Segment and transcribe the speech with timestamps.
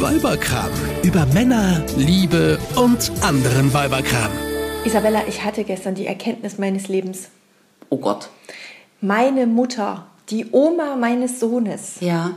[0.00, 0.70] Weiberkram.
[1.02, 4.30] Über Männer, Liebe und anderen Weiberkram.
[4.84, 7.28] Isabella, ich hatte gestern die Erkenntnis meines Lebens.
[7.88, 8.28] Oh Gott.
[9.00, 12.32] Meine Mutter, die Oma meines Sohnes, Ja.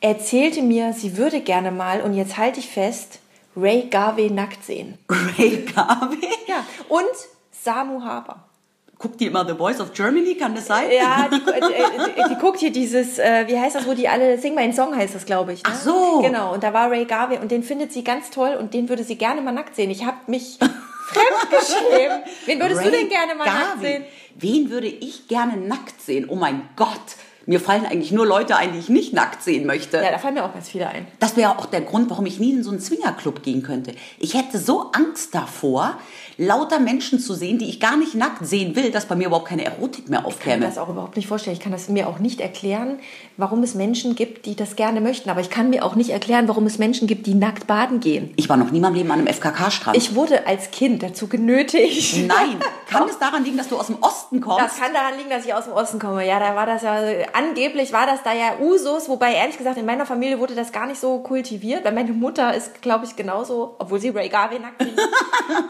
[0.00, 3.18] erzählte mir, sie würde gerne mal, und jetzt halte ich fest,
[3.56, 4.98] Ray Garvey nackt sehen.
[5.10, 6.28] Ray Garvey?
[6.46, 7.04] Ja, und
[7.50, 8.44] Samu Haber.
[8.98, 10.90] Guckt die immer The Voice of Germany, kann das sein?
[10.90, 14.38] Ja, die, äh, die, die guckt hier dieses, äh, wie heißt das, wo die alle,
[14.38, 15.62] Sing meinen Song heißt das, glaube ich.
[15.62, 15.70] Ne?
[15.72, 16.20] Ach so.
[16.20, 19.04] Genau, und da war Ray Garvey und den findet sie ganz toll und den würde
[19.04, 19.90] sie gerne mal nackt sehen.
[19.90, 20.58] Ich habe mich
[21.08, 22.24] fremdgeschämt.
[22.46, 23.86] Wen würdest du Ray denn gerne mal nackt Garvey.
[23.86, 24.04] sehen?
[24.34, 26.26] Wen würde ich gerne nackt sehen?
[26.28, 26.88] Oh mein Gott.
[27.46, 29.96] Mir fallen eigentlich nur Leute ein, die ich nicht nackt sehen möchte.
[29.96, 31.06] Ja, da fallen mir auch ganz viele ein.
[31.18, 33.94] Das wäre auch der Grund, warum ich nie in so einen Swingerclub gehen könnte.
[34.18, 35.98] Ich hätte so Angst davor,
[36.38, 39.48] lauter Menschen zu sehen, die ich gar nicht nackt sehen will, dass bei mir überhaupt
[39.48, 40.66] keine Erotik mehr Ich kann mir aufkäme.
[40.66, 41.56] das auch überhaupt nicht vorstellen.
[41.56, 43.00] Ich kann das mir auch nicht erklären,
[43.36, 45.30] warum es Menschen gibt, die das gerne möchten.
[45.30, 48.32] Aber ich kann mir auch nicht erklären, warum es Menschen gibt, die nackt baden gehen.
[48.36, 49.96] Ich war noch nie in meinem Leben an einem FKK-Strand.
[49.96, 52.16] Ich wurde als Kind dazu genötigt.
[52.28, 52.60] Nein.
[52.88, 54.64] Kann es daran liegen, dass du aus dem Osten kommst?
[54.64, 56.26] Das kann daran liegen, dass ich aus dem Osten komme.
[56.26, 56.96] Ja, da war das ja,
[57.34, 60.86] angeblich war das da ja Usus, wobei ehrlich gesagt in meiner Familie wurde das gar
[60.86, 64.82] nicht so kultiviert, weil meine Mutter ist, glaube ich, genauso, obwohl sie Ray Garvey nackt
[64.82, 64.96] sieht,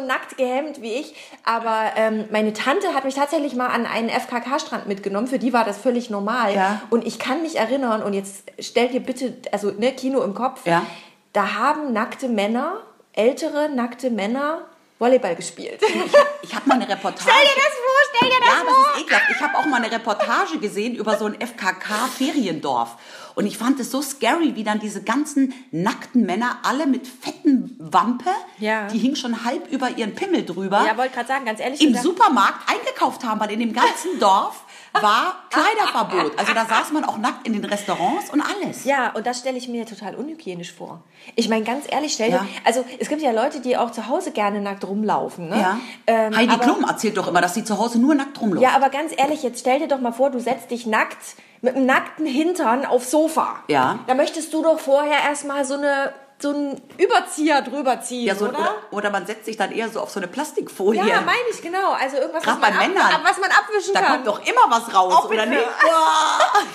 [0.00, 1.14] nackt gehemmt wie ich.
[1.44, 5.26] Aber ähm, meine Tante hat mich tatsächlich mal an einen FKK-Strand mitgenommen.
[5.26, 6.54] Für die war das völlig normal.
[6.54, 6.82] Ja.
[6.90, 10.66] Und ich kann mich erinnern, und jetzt stell dir bitte, also ne, Kino im Kopf,
[10.66, 10.84] Ja.
[11.32, 12.80] da haben nackte Männer,
[13.12, 14.62] ältere nackte Männer,
[15.00, 15.80] Volleyball gespielt.
[16.42, 17.22] Ich habe mal eine Reportage.
[17.30, 18.84] Stell dir das vor, stell dir das Ja, vor.
[18.86, 19.26] das ist ekelhaft.
[19.30, 22.96] Ich habe auch mal eine Reportage gesehen über so ein FKK-Feriendorf.
[23.34, 27.76] Und ich fand es so scary, wie dann diese ganzen nackten Männer, alle mit fetten
[27.78, 28.28] Wampe,
[28.58, 28.88] Ja.
[28.88, 31.88] die hingen schon halb über ihren Pimmel drüber, Ja, wollte gerade sagen, ganz ehrlich im
[31.88, 36.38] gesagt- Supermarkt eingekauft haben, weil in dem ganzen Dorf war Kleiderverbot.
[36.38, 38.84] Also da saß man auch nackt in den Restaurants und alles.
[38.84, 41.02] Ja, und das stelle ich mir total unhygienisch vor.
[41.36, 42.46] Ich meine, ganz ehrlich, stell dir, Ja.
[42.64, 45.48] also es gibt ja Leute, die auch zu Hause gerne nackt rumlaufen.
[45.48, 45.60] Ne?
[45.60, 45.78] Ja.
[46.06, 48.62] Ähm, Heidi aber, Klum erzählt doch immer, dass sie zu Hause nur nackt rumläuft.
[48.62, 51.76] Ja, aber ganz ehrlich, jetzt stell dir doch mal vor, du setzt dich nackt mit
[51.76, 53.56] einem nackten Hintern aufs Sofa.
[53.68, 53.98] Ja.
[54.06, 56.12] Da möchtest du doch vorher erstmal so eine
[56.42, 58.58] so einen Überzieher drüber ziehen, Ja, so, oder?
[58.58, 61.00] oder, oder man setzt sich dann eher so auf so eine Plastikfolie.
[61.06, 61.92] Ja, meine ich, genau.
[61.92, 63.02] Also irgendwas, was man, bei Männern.
[63.12, 64.12] ab, was man abwischen Da kann.
[64.14, 65.62] kommt doch immer was raus, Auch oder nicht?
[65.82, 66.62] Boah.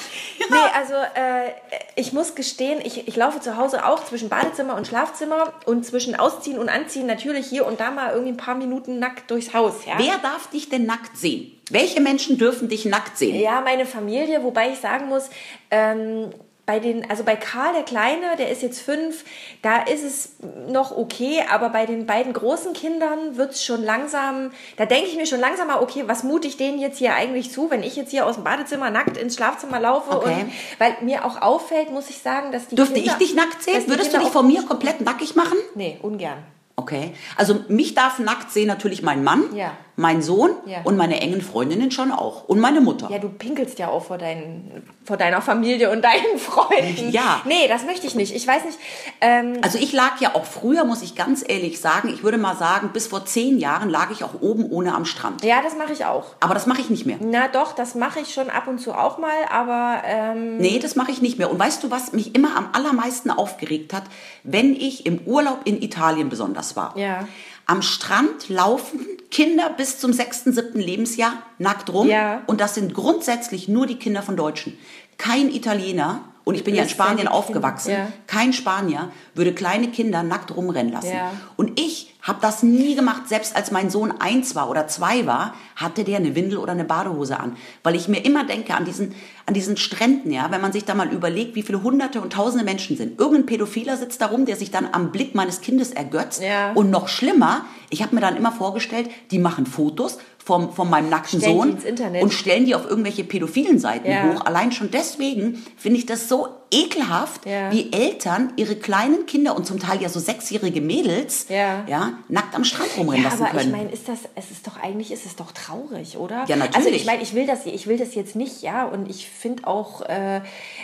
[0.49, 1.51] Nee, also äh,
[1.95, 6.13] ich muss gestehen, ich, ich laufe zu Hause auch zwischen Badezimmer und Schlafzimmer und zwischen
[6.19, 9.73] Ausziehen und Anziehen natürlich hier und da mal irgendwie ein paar Minuten nackt durchs Haus.
[9.85, 9.93] Ja?
[9.97, 11.57] Wer darf dich denn nackt sehen?
[11.71, 13.39] Welche Menschen dürfen dich nackt sehen?
[13.39, 15.29] Ja, meine Familie, wobei ich sagen muss,
[15.71, 16.31] ähm,
[16.65, 19.23] bei den, also bei Karl der Kleine, der ist jetzt fünf,
[19.61, 20.29] da ist es
[20.67, 25.15] noch okay, aber bei den beiden großen Kindern wird es schon langsam, da denke ich
[25.15, 27.95] mir schon langsam mal, okay, was mute ich denen jetzt hier eigentlich zu, wenn ich
[27.95, 30.41] jetzt hier aus dem Badezimmer nackt ins Schlafzimmer laufe Okay.
[30.45, 33.61] und weil mir auch auffällt, muss ich sagen, dass die Dürfte Kinder, ich dich nackt
[33.61, 33.83] sehen?
[33.87, 35.57] Würdest du Kinder dich auch- von mir komplett nackig machen?
[35.75, 36.37] Nee, ungern.
[36.77, 37.13] Okay.
[37.37, 39.71] Also mich darf nackt sehen natürlich mein Mann, Ja.
[39.95, 40.79] mein Sohn Ja.
[40.83, 42.49] und meine engen Freundinnen schon auch.
[42.49, 43.07] Und meine Mutter.
[43.09, 47.11] Ja, du pinkelst ja auch vor, deinen, vor deiner Familie und deinen Freunden.
[47.11, 47.41] Ja.
[47.45, 48.35] Nee, das möchte ich nicht.
[48.35, 48.77] Ich weiß nicht.
[49.21, 52.55] Ähm, Also ich lag ja auch früher, muss ich ganz ehrlich sagen, ich würde mal
[52.55, 55.43] sagen, bis vor zehn Jahren lag ich auch oben ohne am Strand.
[55.43, 56.25] ja, das mache ich auch.
[56.39, 57.17] Aber das mache ich nicht mehr.
[57.21, 60.95] Na doch, das mache ich schon ab und zu auch mal, aber ähm, Nee, das
[60.95, 61.51] mache ich nicht mehr.
[61.51, 64.03] Und weißt du, was mich immer am allermeisten aufgeregt hat?
[64.43, 66.97] Wenn ich im Urlaub in Italien besonders war.
[66.97, 67.27] Ja.
[67.65, 68.99] Am Strand laufen
[69.31, 72.07] Kinder bis zum sechsten, siebten Lebensjahr nackt rum.
[72.07, 72.43] Ja.
[72.47, 74.77] Und das sind grundsätzlich nur die Kinder von Deutschen.
[75.17, 78.07] Kein Italiener, und ich bin ja in Spanien aufgewachsen, ja.
[78.27, 81.13] kein Spanier würde kleine Kinder nackt rumrennen lassen.
[81.13, 81.31] Ja.
[81.57, 83.27] Und ich habe das nie gemacht.
[83.27, 86.85] Selbst als mein Sohn eins war oder zwei war, hatte der eine Windel oder eine
[86.85, 87.57] Badehose an.
[87.83, 89.15] Weil ich mir immer denke, an diesen,
[89.47, 92.63] an diesen Stränden, ja, wenn man sich da mal überlegt, wie viele hunderte und tausende
[92.63, 93.19] Menschen sind.
[93.19, 96.43] Irgendein Pädophiler sitzt da rum, der sich dann am Blick meines Kindes ergötzt.
[96.43, 96.73] Ja.
[96.73, 101.09] Und noch schlimmer, ich habe mir dann immer vorgestellt, die machen Fotos vom, von meinem
[101.09, 104.31] nackten Stellen Sohn und stellen die auf irgendwelche pädophilen Seiten Ja.
[104.31, 104.45] hoch.
[104.45, 107.71] Allein schon deswegen finde ich das so ekelhaft, Ja.
[107.71, 111.83] wie Eltern ihre kleinen Kinder und zum Teil ja so sechsjährige Mädels Ja.
[111.87, 113.71] Ja, nackt am Strand rumrennen ja, lassen aber können.
[113.71, 116.45] ich meine, ist das, es ist doch eigentlich, ist es doch traurig, oder?
[116.47, 116.75] Ja, natürlich.
[116.75, 119.65] Also ich meine, ich will das, ich will das jetzt nicht, ja, und ich finde
[119.65, 120.41] auch, äh,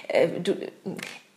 [0.08, 0.56] äh, du,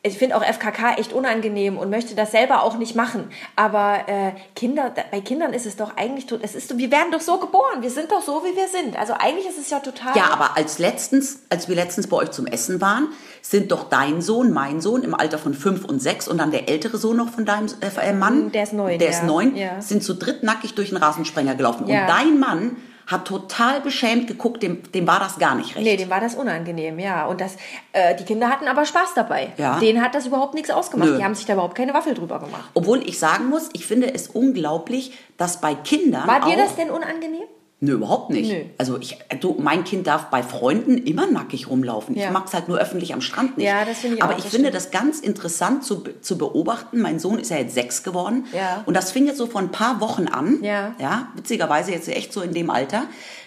[0.06, 3.30] ich finde auch FKK echt unangenehm und möchte das selber auch nicht machen.
[3.56, 7.22] Aber äh, Kinder, bei Kindern ist es doch eigentlich, tot- es ist, wir werden doch
[7.22, 8.98] so geboren, wir sind doch so, wie wir sind.
[8.98, 10.14] Also eigentlich ist es ja total.
[10.14, 13.08] ja, aber als letztens, als wir letztens bei euch zum Essen waren,
[13.40, 16.68] sind doch dein Sohn, mein Sohn im Alter von fünf und sechs und dann der
[16.68, 19.24] ältere Sohn noch von deinem äh, Mann, Der ist neun, der ist ja.
[19.26, 19.80] neun, Ja.
[19.80, 21.86] sind zu dritt nackig durch den Rasensprenger gelaufen.
[21.88, 22.02] Ja.
[22.02, 25.84] Und dein Mann hat total beschämt geguckt, dem, dem war das gar nicht recht.
[25.84, 27.26] Nee, dem war das unangenehm, ja.
[27.26, 27.56] Und das,
[27.92, 29.52] äh, die Kinder hatten aber Spaß dabei.
[29.56, 29.78] Ja.
[29.78, 31.10] Denen hat das überhaupt nichts ausgemacht.
[31.10, 31.16] Nö.
[31.18, 32.70] Die haben sich da überhaupt keine Waffel drüber gemacht.
[32.74, 36.90] Obwohl ich sagen muss, ich finde es unglaublich, dass bei Kindern War dir das denn
[36.90, 37.44] unangenehm?
[37.84, 38.50] Nö, überhaupt nicht.
[38.50, 38.58] Nö.
[38.78, 42.16] Also ich, du, mein Kind darf bei Freunden immer nackig rumlaufen.
[42.16, 42.26] Ja.
[42.26, 43.66] Ich mag es halt nur öffentlich am Strand nicht.
[43.66, 44.74] Ja, das finde ich Aber auch, ich finde stimmt.
[44.74, 47.00] das ganz interessant zu, zu beobachten.
[47.00, 48.46] Mein Sohn ist ja jetzt sechs geworden.
[48.52, 48.82] Ja.
[48.86, 50.58] Und das fing jetzt so vor ein paar Wochen an.
[50.62, 50.94] Ja.
[50.98, 53.04] Ja, witzigerweise jetzt echt so in dem Alter,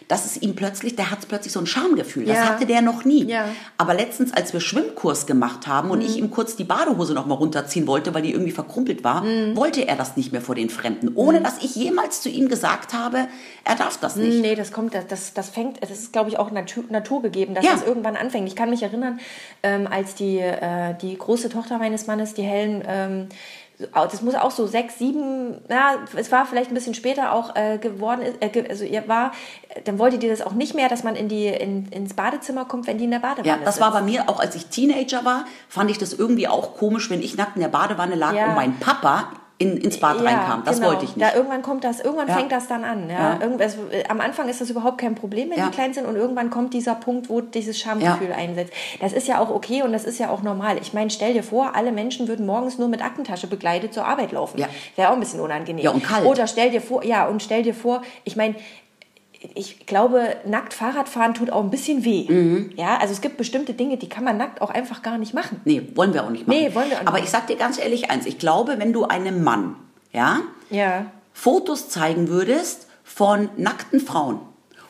[0.07, 2.23] dass es ihm plötzlich, der hat plötzlich so ein Schamgefühl.
[2.25, 2.45] Das Ja.
[2.45, 3.25] hatte der noch nie.
[3.25, 3.47] Ja.
[3.47, 3.49] Mhm.
[3.77, 7.33] Aber letztens, als wir Schwimmkurs gemacht haben und ich ihm kurz die Badehose noch mal
[7.35, 9.57] runterziehen wollte, weil die irgendwie verkrumpelt war, Mhm.
[9.57, 11.11] wollte er das nicht mehr vor den Fremden.
[11.15, 13.27] Ohne dass ich jemals zu ihm gesagt habe,
[13.65, 14.26] er darf das nicht.
[14.29, 17.65] Nee, das kommt, das, das, das fängt, das ist, glaube ich, auch Natur, naturgegeben, dass
[17.65, 17.71] Ja.
[17.71, 18.47] das irgendwann anfängt.
[18.47, 19.19] Ich kann mich erinnern,
[19.63, 23.29] ähm, als die, äh, die große Tochter meines Mannes, die Helen, ähm,
[23.94, 27.77] das muss auch so sechs, sieben, na, es war vielleicht ein bisschen später auch äh,
[27.77, 29.33] geworden, äh, also ihr war,
[29.83, 32.88] dann wollte die das auch nicht mehr, dass man in die, in, ins Badezimmer kommt,
[32.88, 33.81] wenn die in der Badewanne Ja, das sitzt.
[33.85, 37.21] war bei mir, auch als ich Teenager war, fand ich das irgendwie auch komisch, wenn
[37.21, 38.47] ich nackt in der Badewanne lag Ja.
[38.47, 40.63] und mein Papa in, ins Bad reinkam.
[40.65, 40.89] Das genau.
[40.89, 41.27] wollte ich nicht.
[41.27, 42.36] Da irgendwann kommt das, irgendwann Ja.
[42.36, 43.09] fängt das dann an.
[43.09, 43.15] Ja?
[43.36, 43.42] Ja.
[43.42, 45.65] Irgendwas, äh, am Anfang ist das überhaupt kein Problem, wenn Ja.
[45.65, 48.36] die klein sind und irgendwann kommt dieser Punkt, wo dieses Schamgefühl Ja.
[48.36, 48.71] einsetzt.
[49.00, 50.77] Das ist ja auch okay und das ist ja auch normal.
[50.81, 54.31] Ich meine, stell dir vor, alle Menschen würden morgens nur mit Aktentasche begleitet zur Arbeit
[54.31, 54.59] laufen.
[54.59, 54.68] Ja.
[54.95, 55.83] Wäre auch ein bisschen unangenehm.
[55.83, 56.25] Ja, und kalt.
[56.25, 58.56] Oder stell dir vor, ja, und stell dir vor, ich meine,
[59.55, 62.25] ich glaube, nackt Fahrradfahren tut auch ein bisschen weh.
[62.29, 62.71] Mhm.
[62.75, 65.61] Ja, also es gibt bestimmte Dinge, die kann man nackt auch einfach gar nicht machen.
[65.65, 66.57] Nee, wollen wir auch nicht machen.
[66.59, 68.93] Nee, wollen wir auch nicht Aber ich sag dir ganz ehrlich eins, ich glaube, wenn
[68.93, 69.75] du einem Mann,
[70.11, 70.39] ja,
[70.69, 71.05] Ja.
[71.33, 74.39] Fotos zeigen würdest von nackten Frauen,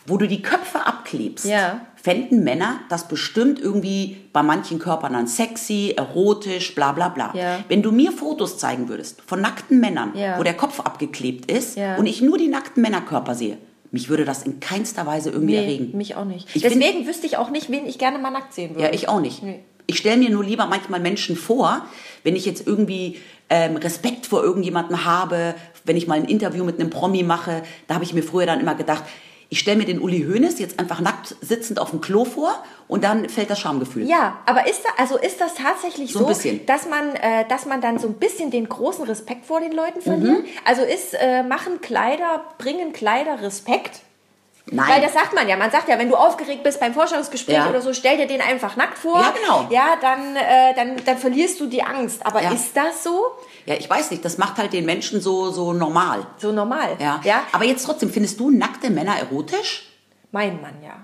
[0.05, 1.81] wo du die Köpfe abklebst, Ja.
[2.01, 7.31] fänden Männer das bestimmt irgendwie bei manchen Körpern dann sexy, erotisch, bla bla bla.
[7.33, 7.59] Ja.
[7.67, 10.39] Wenn du mir Fotos zeigen würdest von nackten Männern, Ja.
[10.39, 13.57] wo der Kopf abgeklebt ist und ich nur die nackten Männerkörper sehe,
[13.91, 15.97] mich würde das in keinster Weise irgendwie Nee, erregen.
[15.97, 16.47] mich auch nicht.
[16.55, 18.83] Ich find- Deswegen wüsste ich auch nicht, wen ich gerne mal nackt sehen würde.
[18.83, 19.43] Ja, ich auch nicht.
[19.43, 19.59] Nee.
[19.89, 21.85] Ich stelle mir nur lieber manchmal Menschen vor,
[22.23, 23.17] wenn ich jetzt irgendwie
[23.49, 25.55] ähm, Respekt vor irgendjemandem habe,
[25.85, 28.59] wenn ich mal ein Interview mit einem Promi mache, da habe ich mir früher dann
[28.59, 29.03] immer gedacht,
[29.49, 33.03] ich stelle mir den Uli Hoeneß jetzt einfach nackt sitzend auf dem Klo vor und
[33.03, 34.07] dann fällt das Schamgefühl.
[34.07, 37.81] Ja, aber ist, da, also ist das tatsächlich So so, dass man, äh, dass man
[37.81, 40.43] dann so ein bisschen den großen Respekt vor den Leuten verliert?
[40.43, 40.45] Mhm.
[40.65, 44.01] Also ist, äh, machen Kleider, bringen Kleider Respekt?
[44.69, 44.89] Nein.
[44.89, 45.55] Weil das sagt man ja.
[45.55, 47.69] Man sagt ja, wenn du aufgeregt bist beim Vorstellungsgespräch Ja.
[47.69, 49.19] oder so, stell dir den einfach nackt vor.
[49.19, 49.67] Ja, genau.
[49.69, 52.25] Ja, dann, äh, dann, dann verlierst du die Angst.
[52.25, 52.51] Aber Ja.
[52.51, 53.27] ist das so?
[53.65, 56.25] ja, ich weiß nicht, das macht halt den Menschen so, so normal.
[56.37, 56.97] So normal?
[56.99, 57.21] Ja.
[57.23, 57.41] ja?
[57.53, 59.89] Aber jetzt trotzdem, findest du nackte Männer erotisch?
[60.31, 60.95] Mein Mann, ja.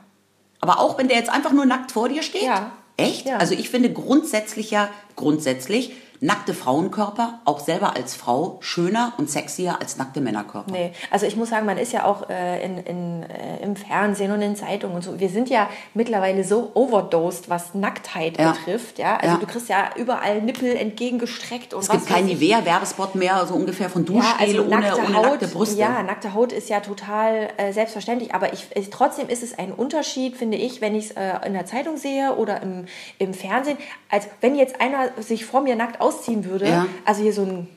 [0.59, 2.43] Aber auch wenn der jetzt einfach nur nackt vor dir steht?
[2.43, 2.71] Ja.
[2.97, 3.25] Echt?
[3.25, 3.37] Ja.
[3.37, 9.77] Also ich finde grundsätzlich ja, grundsätzlich, nackte Frauenkörper auch selber als Frau schöner und sexier
[9.81, 10.71] als nackte Männerkörper.
[10.71, 14.31] Nee, also ich muss sagen, man ist ja auch äh, in, in, äh, im Fernsehen
[14.31, 15.19] und in Zeitungen und so.
[15.19, 18.51] Wir sind ja mittlerweile so overdosed, was Nacktheit Ja.
[18.53, 18.99] betrifft.
[18.99, 19.39] Ja, also Ja.
[19.41, 22.27] du kriegst ja überall Nippel entgegengestreckt und Es was gibt keinen.
[22.27, 25.77] Nivea-Werbespot mehr, so ungefähr von Ja, Duschgel also ohne, nackte ohne Haut, nackte Brüste.
[25.79, 29.73] ja, nackte Haut ist ja total äh, selbstverständlich, aber ich, ich, trotzdem ist es ein
[29.73, 32.85] Unterschied, finde ich, wenn ich es äh, in der Zeitung sehe oder im,
[33.19, 33.77] im Fernsehen,
[34.09, 36.85] als wenn jetzt einer sich vor mir nackt ausziehen würde, Ja.
[37.05, 37.67] also hier so ein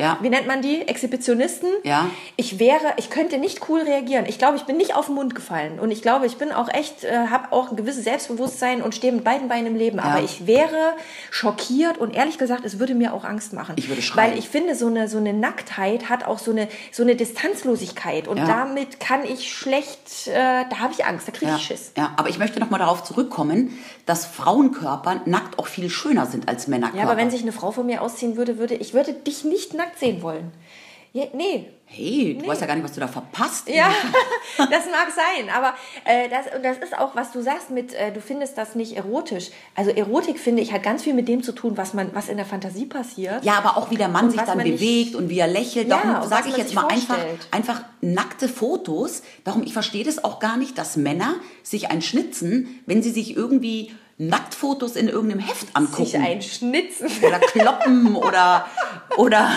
[0.00, 0.18] Ja.
[0.20, 0.82] wie nennt man die?
[0.82, 1.68] Exhibitionisten.
[1.84, 2.10] Ja.
[2.36, 4.24] Ich wäre, ich könnte nicht cool reagieren.
[4.26, 5.78] Ich glaube, ich bin nicht auf den Mund gefallen.
[5.78, 9.12] Und ich glaube, ich bin auch echt, äh, habe auch ein gewisses Selbstbewusstsein und stehe
[9.12, 9.98] mit beiden Beinen im Leben.
[10.00, 10.94] Aber ich wäre
[11.30, 13.74] schockiert und ehrlich gesagt, es würde mir auch Angst machen.
[13.76, 14.32] Ich würde schreien.
[14.32, 18.28] Weil ich finde, so eine, so eine Nacktheit hat auch so eine, so eine Distanzlosigkeit.
[18.28, 18.46] Und Ja.
[18.46, 21.92] damit kann ich schlecht, äh, da habe ich Angst, da kriege Ja, ich Schiss.
[21.96, 26.48] ja, aber ich möchte noch mal darauf zurückkommen, dass Frauenkörper nackt auch viel schöner sind
[26.48, 26.98] als Männerkörper.
[27.04, 29.72] Ja, aber wenn sich eine Frau von mir ausziehen würde, würde ich würde dich nicht
[29.74, 30.52] nackt sehen wollen.
[31.12, 33.68] Ja, nee, hey, du weißt ja gar nicht, was du da verpasst.
[33.68, 33.88] Ja,
[34.58, 35.74] das mag sein, aber
[36.04, 38.96] äh, das, und das ist auch, was du sagst mit, äh, du findest das nicht
[38.96, 39.50] erotisch.
[39.76, 42.36] Also Erotik, finde ich, hat ganz viel mit dem zu tun, was man, was in
[42.36, 43.44] der Fantasie passiert.
[43.44, 45.46] Ja, aber auch wie der Mann Und sich dann man nicht- bewegt und wie er
[45.46, 45.86] lächelt.
[45.86, 47.46] Ja, Darum sage ich jetzt mal einfach, vorstellt.
[47.52, 49.22] einfach nackte Fotos.
[49.44, 53.94] Darum, ich verstehe das auch gar nicht, dass Männer sich einschnitzen, wenn sie sich irgendwie
[54.16, 56.04] Nacktfotos in irgendeinem Heft angucken.
[56.06, 57.08] Sich einschnitzen.
[57.22, 58.66] oder kloppen oder
[59.16, 59.50] oder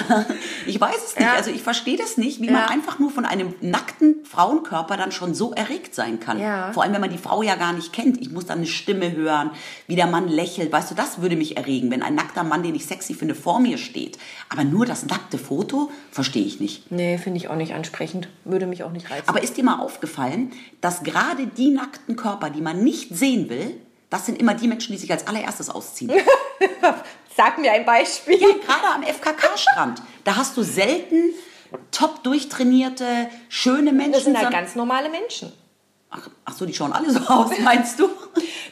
[0.66, 1.26] ich weiß es nicht.
[1.26, 1.34] Ja.
[1.34, 2.70] Also ich verstehe das nicht, wie man Ja.
[2.70, 6.40] einfach nur von einem nackten Frauenkörper dann schon so erregt sein kann.
[6.40, 6.72] Ja.
[6.74, 8.20] Vor allem, wenn man die Frau ja gar nicht kennt.
[8.22, 9.52] Ich muss dann eine Stimme hören,
[9.88, 10.72] wie der Mann lächelt.
[10.72, 13.60] Weißt du, das würde mich erregen, wenn ein nackter Mann, den ich sexy finde, vor
[13.60, 14.18] mir steht.
[14.50, 16.92] Aber nur das nackte Foto verstehe ich nicht.
[16.92, 18.28] Nee, finde ich auch nicht ansprechend.
[18.44, 19.28] Würde mich auch nicht reizen.
[19.30, 23.80] Aber ist dir mal aufgefallen, dass gerade die nackten Körper, die man nicht sehen will,
[24.10, 26.12] das sind immer die Menschen, die sich als allererstes ausziehen.
[27.36, 28.40] Sag mir ein Beispiel.
[28.40, 30.02] Gerade am FKK-Strand.
[30.24, 31.34] Da hast du selten
[31.92, 34.14] top durchtrainierte, schöne Menschen.
[34.14, 35.52] Das sind halt ganz normale Menschen.
[36.10, 38.10] Ach, ach so, die schauen alle so aus, meinst du?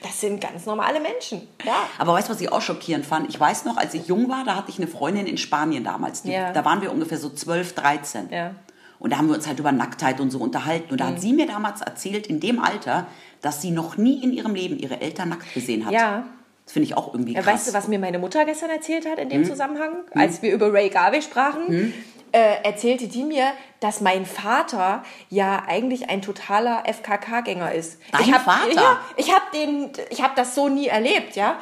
[0.01, 1.47] Das sind ganz normale Menschen.
[1.65, 1.75] Ja.
[1.97, 3.29] Aber weißt du, was ich auch schockierend fand?
[3.29, 6.21] Ich weiß noch, als ich jung war, da hatte ich eine Freundin in Spanien damals.
[6.21, 6.53] Die, Ja.
[6.53, 8.29] Da waren wir ungefähr so 12, 13.
[8.31, 8.49] Ja.
[8.49, 8.55] Mhm.
[8.97, 10.91] Und da haben wir uns halt über Nacktheit und so unterhalten.
[10.93, 13.05] Und da hat sie mir damals erzählt, in dem Alter,
[13.45, 15.93] dass sie noch nie in ihrem Leben ihre Eltern nackt gesehen hat.
[15.93, 16.25] Ja.
[16.65, 17.45] Das finde ich auch irgendwie krass.
[17.45, 19.29] Weißt du, was mir meine Mutter gestern erzählt hat in Hm?
[19.29, 19.97] dem Zusammenhang?
[20.15, 21.93] Als wir über Ray Garvey sprachen,
[22.31, 27.99] äh, erzählte die mir, dass mein Vater ja eigentlich ein totaler FKK-Gänger ist.
[28.11, 28.73] Dein ich hab, Vater?
[28.73, 31.59] Ja, ich habe den, ich habe das so nie erlebt, ja.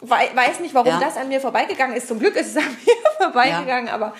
[0.00, 1.00] Wei- Weiß nicht, warum Ja.
[1.00, 2.06] das an mir vorbeigegangen ist.
[2.06, 4.14] Zum Glück ist es an mir vorbeigegangen, aber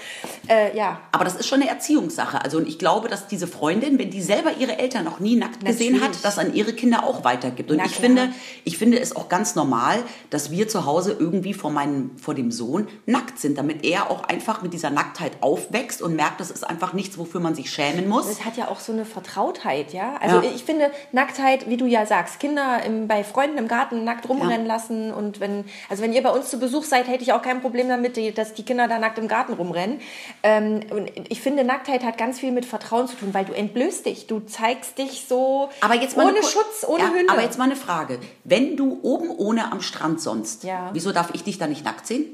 [0.48, 0.98] äh, ja.
[1.12, 2.42] Aber das ist schon eine Erziehungssache.
[2.42, 5.64] Also und ich glaube, dass diese Freundin, wenn die selber ihre Eltern noch nie nackt
[5.64, 6.22] gesehen hat, Natürlich.
[6.22, 7.70] das an ihre Kinder auch weitergibt.
[7.70, 8.02] Und Na ich klar.
[8.02, 8.32] finde,
[8.64, 12.50] ich finde es auch ganz normal, dass wir zu Hause irgendwie vor meinem, vor dem
[12.50, 16.68] Sohn nackt sind, damit er auch einfach mit dieser Nacktheit aufwächst und merkt, das ist
[16.68, 18.26] einfach nichts, wofür man sich schämen muss.
[18.28, 20.16] Es hat ja auch so eine Vertrautheit, ja.
[20.20, 20.50] Also Ja.
[20.54, 24.66] ich finde Nacktheit, wie du ja sagst, Kinder im, bei Freunden im Garten nackt rumrennen
[24.66, 27.60] lassen und wenn, also wenn ihr bei uns zu Besuch seid, hätte ich auch kein
[27.60, 30.00] Problem damit, dass die Kinder da nackt im Garten rumrennen.
[30.42, 34.06] Ähm, und ich finde, Nacktheit hat ganz viel mit Vertrauen zu tun, weil du entblößt
[34.06, 37.28] dich, du zeigst dich so Aber jetzt mal ohne Schutz, ohne ja, Hülle.
[37.30, 38.18] Aber jetzt mal eine Frage.
[38.44, 40.90] Wenn du oben ohne am Strand sonst, Ja.
[40.92, 42.24] wieso darf ich dich da nicht nackt sehen?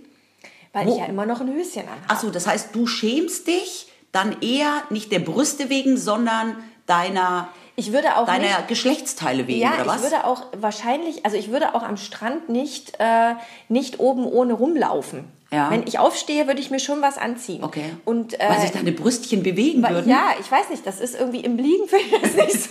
[0.73, 2.01] weil wo- ich ja immer noch ein Höschen anhabe.
[2.09, 7.93] Achso, das heißt, du schämst dich dann eher nicht der Brüste wegen, sondern deiner, Ich
[7.93, 9.97] würde auch deiner nicht, Geschlechtsteile wegen, Ja, oder was?
[9.97, 13.35] ich würde auch wahrscheinlich, also ich würde auch am Strand nicht, äh,
[13.69, 15.25] nicht oben ohne rumlaufen.
[15.55, 15.71] Ja.
[15.71, 17.63] Wenn ich aufstehe, würde ich mir schon was anziehen.
[17.63, 17.85] okay.
[18.05, 20.11] Und, äh, Weil sich deine Brüstchen bewegen weil- würden.
[20.11, 22.71] ja, ich weiß nicht, das ist irgendwie im Liegen finde ich das nicht so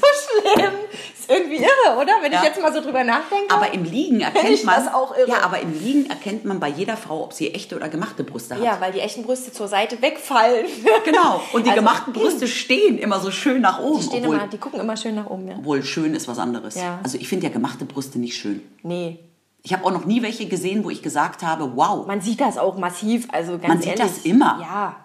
[0.53, 0.71] schlimm.
[1.17, 2.11] Ist irgendwie irre, oder?
[2.21, 2.39] Wenn Ja.
[2.39, 3.53] ich jetzt mal so drüber nachdenke.
[3.53, 4.75] Aber im Liegen erkennt ich man.
[4.83, 5.29] das auch irre.
[5.29, 8.55] Ja, aber im Liegen erkennt man bei jeder Frau, ob sie echte oder gemachte Brüste
[8.55, 8.63] hat.
[8.63, 10.65] ja, weil die echten Brüste zur Seite wegfallen.
[11.05, 11.41] Genau.
[11.53, 13.99] Und die Also, gemachten Brüste stehen immer so schön nach oben.
[13.99, 15.55] Die, stehen obwohl, immer, die gucken immer schön nach oben, ja.
[15.59, 16.75] obwohl schön ist was anderes.
[16.75, 16.99] Ja.
[17.03, 18.61] Also ich finde ja gemachte Brüste nicht schön.
[18.83, 19.19] Nee.
[19.63, 22.05] Ich habe auch noch nie welche gesehen, wo ich gesagt habe, wow.
[22.05, 24.13] Man sieht das auch massiv, also ganz Man sieht ehrlich.
[24.13, 24.59] das immer.
[24.61, 24.97] Ja.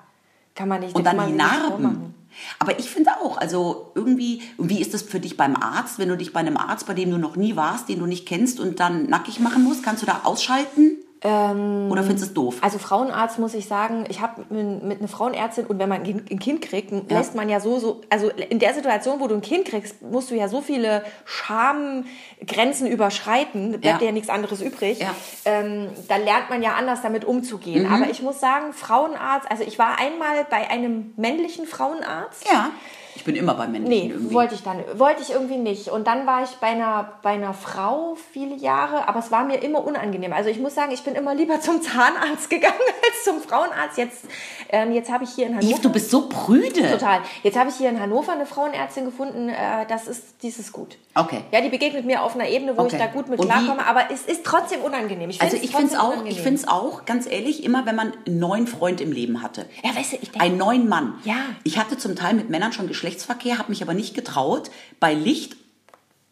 [0.55, 2.15] Kann man nicht Und dann die Narben.
[2.59, 6.17] Aber ich finde auch, also irgendwie, wie ist das für dich beim Arzt, wenn du
[6.17, 8.81] dich bei einem Arzt, bei dem du noch nie warst, den du nicht kennst und
[8.81, 10.97] dann nackig machen musst, kannst du da ausschalten?
[11.25, 12.57] Oder findest du es doof?
[12.61, 16.63] Also Frauenarzt muss ich sagen, ich habe mit, einer Frauenärztin und wenn man ein Kind-
[16.63, 20.01] kriegt, lässt man ja so, so, also in der Situation, wo du ein Kind kriegst,
[20.03, 23.99] musst du ja so viele Schamgrenzen überschreiten, da bleibt Ja.
[23.99, 25.01] dir ja nichts anderes übrig.
[25.01, 25.15] Ja.
[25.45, 27.87] Ähm, da lernt man ja anders damit umzugehen.
[27.89, 27.93] Mhm.
[27.95, 32.47] Aber ich muss sagen, Frauenarzt, also ich war einmal bei einem männlichen Frauenarzt.
[32.47, 32.71] ja.
[33.19, 34.33] Ich bin immer bei männlichen Nee, irgendwie.
[34.35, 35.89] wollte ich dann, wollte ich irgendwie nicht.
[35.89, 39.57] Und dann war ich bei einer, bei einer Frau viele Jahre, aber es war mir
[39.63, 40.33] immer unangenehm.
[40.33, 43.99] Also ich muss sagen, ich bin immer lieber zum Zahnarzt gegangen als zum Frauenarzt.
[43.99, 44.25] Jetzt,
[44.71, 45.73] ähm, jetzt habe ich hier in Hannover.
[45.73, 46.91] Yves, du bist so prüde.
[46.93, 47.21] Total.
[47.43, 50.97] Jetzt habe ich hier in Hannover eine Frauenärztin gefunden, äh, das ist, dies ist gut.
[51.15, 51.41] Okay.
[51.51, 52.91] Ja, die begegnet mir auf einer Ebene, wo Okay.
[52.97, 55.29] ich da gut mit Und klarkomme, aber es ist trotzdem unangenehm.
[55.31, 58.13] Ich Also ich finde es auch, ich finde es auch, ganz ehrlich, immer wenn man
[58.27, 59.67] einen neuen Freund im Leben hatte.
[59.83, 61.15] Ja, weißt du, ich denke, Einen neuen Mann.
[61.25, 61.35] Ja.
[61.65, 65.57] Ich hatte zum Teil mit Männern schon Geschlechtsverkehr, habe mich aber nicht getraut, bei Licht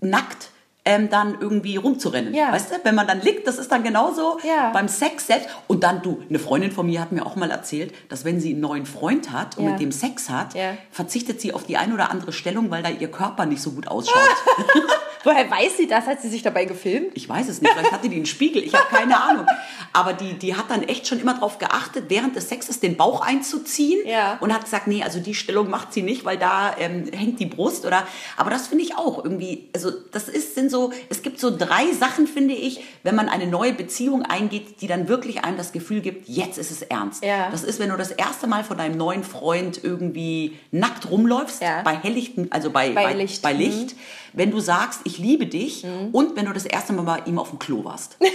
[0.00, 0.50] nackt
[0.87, 2.33] ähm, dann irgendwie rumzurennen.
[2.33, 2.50] Ja.
[2.52, 4.71] Weißt du, wenn man dann liegt, das ist dann genauso Ja.
[4.73, 5.49] beim Sex selbst.
[5.66, 8.52] Und dann du, eine Freundin von mir hat mir auch mal erzählt, dass wenn sie
[8.52, 9.71] einen neuen Freund hat und Ja.
[9.73, 10.55] mit dem Sex hat,
[10.90, 13.88] verzichtet sie auf die ein oder andere Stellung, weil da ihr Körper nicht so gut
[13.88, 14.14] ausschaut.
[15.25, 16.07] woher weiß sie das?
[16.07, 17.09] Hat sie sich dabei gefilmt?
[17.14, 19.47] Ich weiß es nicht, vielleicht hatte die einen Spiegel, ich habe keine Ahnung.
[19.93, 23.21] Aber die, die hat dann echt schon immer darauf geachtet, während des Sexes den Bauch
[23.23, 23.99] einzuziehen
[24.40, 27.47] und hat gesagt, nee, also die Stellung macht sie nicht, weil da ähm, hängt die
[27.47, 28.07] Brust oder.
[28.37, 30.75] Aber das finde ich auch irgendwie, also das ist, sind so,
[31.09, 35.09] es gibt so drei Sachen, finde ich, wenn man eine neue Beziehung eingeht, die dann
[35.09, 37.25] wirklich einem das Gefühl gibt, jetzt ist es ernst.
[37.25, 37.50] Ja.
[37.50, 41.83] Das ist, wenn du das erste Mal von deinem neuen Freund irgendwie nackt rumläufst, Ja.
[41.83, 43.42] bei helllichten, also bei, Bei bei, Licht.
[43.42, 43.61] bei Mhm.
[43.61, 43.97] Licht
[44.38, 47.49] wenn du sagst, ich liebe dich und wenn du das erste Mal bei ihm auf
[47.50, 48.18] dem Klo warst.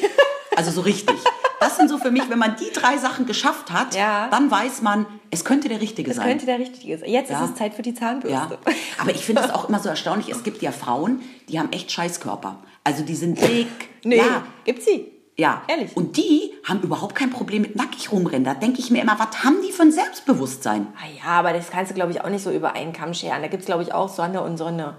[0.53, 1.15] Also so richtig.
[1.61, 4.27] Das sind so für mich, wenn man die drei Sachen geschafft hat, Ja.
[4.29, 6.27] dann weiß man, es könnte der Richtige sein.
[6.27, 7.07] Könnte der richtige sein.
[7.09, 7.43] Jetzt Ja.
[7.43, 8.57] ist es Zeit für die Zahnbürste.
[8.65, 8.73] ja.
[8.99, 10.29] Aber ich finde das auch immer so erstaunlich.
[10.29, 12.57] Es gibt ja Frauen, die haben echt Scheißkörper.
[12.83, 13.67] Also die sind dick.
[14.03, 14.43] Nee, Ja.
[14.65, 15.05] gibt's sie?
[15.37, 15.61] Ja.
[15.67, 15.95] Ehrlich?
[15.95, 18.43] Und die haben überhaupt kein Problem mit nackig rumrennen.
[18.43, 20.87] Da denke ich mir immer, was haben die für ein Selbstbewusstsein?
[20.97, 23.41] Ah ja, aber das kannst du, glaube ich, auch nicht so über einen Kamm scheren.
[23.43, 24.95] Da gibt es, glaube ich, auch Sonne und Sonne.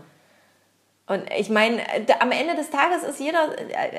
[1.09, 1.81] Und ich meine,
[2.21, 3.41] am Ende des Tages ist jeder,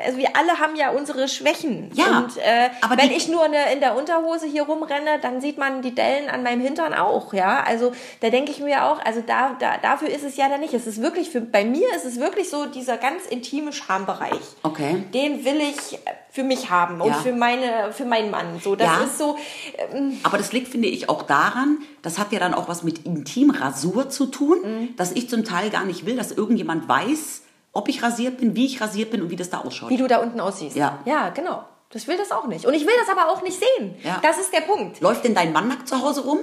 [0.05, 1.91] also wir alle haben ja unsere Schwächen.
[1.93, 5.57] Ja, Und äh, aber wenn ich nur eine, in der Unterhose hier rumrenne, dann sieht
[5.57, 7.61] man die Dellen an meinem Hintern auch, ja.
[7.67, 7.91] Also
[8.21, 10.73] da denke ich mir auch, also da, da dafür ist es ja dann nicht.
[10.73, 14.39] Es ist wirklich für bei mir ist es wirklich so dieser ganz intime Schambereich.
[14.63, 15.03] Okay.
[15.13, 15.99] Den will ich
[16.31, 17.13] für mich haben und Ja.
[17.15, 18.59] für meine, für meinen Mann.
[18.63, 19.03] So, das Ja.
[19.03, 19.37] ist so.
[20.23, 24.09] Aber das liegt, finde ich, auch daran, das hat ja dann auch was mit Intimrasur
[24.09, 24.95] zu tun, Mhm.
[24.95, 28.65] dass ich zum Teil gar nicht will, dass irgendjemand weiß, ob ich rasiert bin, wie
[28.65, 29.89] ich rasiert bin und wie das da ausschaut.
[29.89, 30.75] wie du da unten aussiehst.
[30.75, 30.99] Ja.
[31.05, 31.63] Ja, genau.
[31.89, 32.65] Das will das auch nicht.
[32.65, 33.95] Und ich will das aber auch nicht sehen.
[34.03, 34.19] Ja.
[34.23, 34.99] Das ist der Punkt.
[35.01, 36.39] Läuft denn dein Mann nackt zu Hause rum?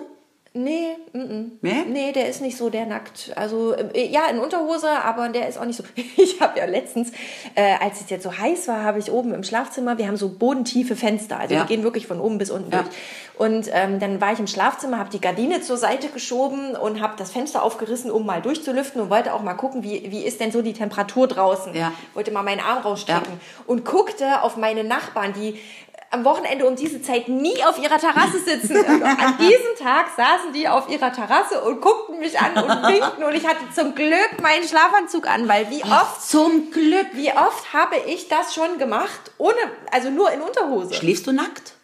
[0.53, 1.51] Nee, -mm.
[1.61, 1.85] Nee?
[1.87, 3.31] nee, der ist nicht so der nackt.
[3.37, 5.85] Also äh, ja, in Unterhose, aber der ist auch nicht so.
[6.17, 7.13] Ich habe ja letztens,
[7.55, 10.29] äh, als es jetzt so heiß war, habe ich oben im Schlafzimmer, wir haben so
[10.29, 11.63] bodentiefe Fenster, also Ja.
[11.63, 12.83] die gehen wirklich von oben bis unten Ja.
[12.83, 12.95] durch.
[13.39, 17.15] Und ähm, dann war ich im Schlafzimmer, habe die Gardine zur Seite geschoben und habe
[17.17, 20.51] das Fenster aufgerissen, um mal durchzulüften und wollte auch mal gucken, wie, wie ist denn
[20.51, 21.75] so die Temperatur draußen.
[21.77, 21.93] Ja.
[22.15, 25.59] Wollte mal meinen Arm rausstrecken und guckte auf meine Nachbarn, die
[26.13, 28.77] am Wochenende um diese Zeit nie auf ihrer Terrasse sitzen.
[28.79, 33.23] Und an diesem Tag saßen die auf ihrer Terrasse und guckten mich an und winkten
[33.23, 37.07] und ich hatte zum Glück meinen Schlafanzug an, weil wie oft, Zum Glück.
[37.13, 39.57] wie oft habe ich das schon gemacht, ohne,
[39.93, 40.95] also nur in Unterhose.
[40.95, 41.75] Schläfst du nackt?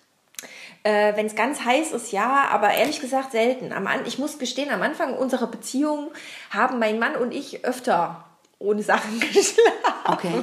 [0.83, 3.73] Äh, Wenn es ganz heiß ist, ja, aber ehrlich gesagt selten.
[3.73, 6.11] Am An ich muss gestehen, am Anfang unserer Beziehung
[6.51, 8.25] haben mein Mann und ich öfter
[8.59, 9.61] ohne Sachen geschlafen.
[10.07, 10.43] Okay.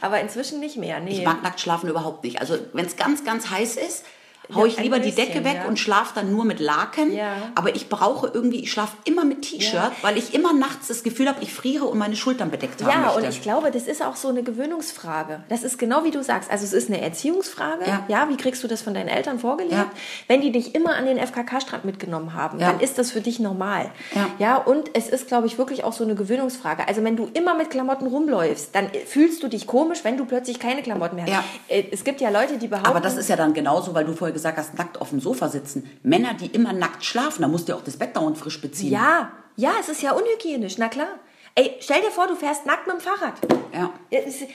[0.00, 1.18] Aber inzwischen nicht mehr, nee.
[1.18, 2.40] Ich mag nackt schlafen überhaupt nicht.
[2.40, 4.04] Also wenn es ganz, ganz heiß ist,
[4.54, 5.68] hau ich lieber die bisschen, Decke weg ja.
[5.68, 7.12] und schlafe dann nur mit Laken.
[7.14, 7.34] Ja.
[7.54, 11.28] Aber ich brauche irgendwie, ich schlafe immer mit T-Shirt, weil ich immer nachts das Gefühl
[11.28, 13.18] habe, ich friere und meine Schultern bedeckt haben Ja, möchte.
[13.22, 15.40] und ich glaube, das ist auch so eine Gewöhnungsfrage.
[15.48, 16.50] Das ist genau wie du sagst.
[16.50, 17.84] Also es ist eine Erziehungsfrage.
[18.08, 18.28] Ja.
[18.28, 19.86] wie kriegst du das von deinen Eltern vorgelebt?
[20.28, 23.90] Wenn die dich immer an den FKK-Strand mitgenommen haben, dann ist das für dich normal.
[24.14, 24.28] Ja.
[24.38, 26.86] ja, und es ist, glaube ich, wirklich auch so eine Gewöhnungsfrage.
[26.88, 30.58] Also wenn du immer mit Klamotten rumläufst, dann fühlst du dich komisch, wenn du plötzlich
[30.58, 31.32] keine Klamotten mehr hast.
[31.32, 31.44] Ja.
[31.68, 32.88] Äh, Es gibt ja Leute, die behaupten...
[32.90, 35.48] Aber das ist ja dann genauso, weil du vorher gesagt hast, nackt auf dem Sofa
[35.48, 35.88] sitzen.
[36.02, 38.92] Männer, die immer nackt schlafen, da musst du ja auch das Bett dauernd frisch beziehen.
[38.92, 41.08] Ja, ja, es ist ja unhygienisch, na klar.
[41.54, 43.34] Ey, stell dir vor, du fährst nackt mit dem Fahrrad.
[43.72, 43.90] Ja.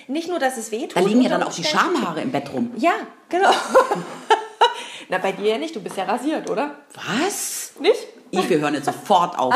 [0.07, 0.98] Nicht nur, dass es wehtut.
[0.98, 2.71] Da liegen ja dann auch die Schamhaare im Bett rum.
[2.75, 2.91] Ja,
[3.29, 3.51] genau.
[5.09, 6.75] Na, bei dir ja nicht, du bist ja rasiert, oder?
[6.93, 7.71] Was?
[7.79, 8.05] Nicht?
[8.31, 9.55] Ich, wir hören jetzt sofort auf.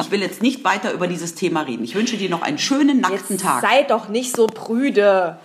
[0.00, 1.82] Ich will jetzt nicht weiter über dieses Thema reden.
[1.82, 3.62] Ich wünsche dir noch einen schönen nackten Jetzt Tag.
[3.62, 5.40] sei doch nicht so prüde.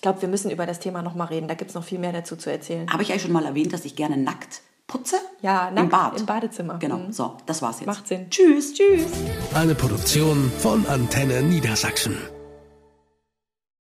[0.00, 1.46] Ich glaube, wir müssen über das Thema nochmal reden.
[1.46, 2.90] Da gibt es noch viel mehr dazu zu erzählen.
[2.90, 5.16] Habe ich eigentlich schon mal erwähnt, dass ich gerne nackt putze?
[5.42, 6.18] Ja, Im nackt Bad.
[6.20, 6.78] im Badezimmer.
[6.78, 7.12] Genau, Mhm.
[7.12, 7.86] so, das war's jetzt.
[7.86, 8.30] Macht Sinn.
[8.30, 8.72] Tschüss.
[8.72, 9.04] Tschüss.
[9.52, 12.16] Eine Produktion von Antenne Niedersachsen.